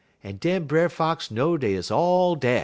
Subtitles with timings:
[0.23, 2.59] un den Brer Fox know dey 'uz all dar.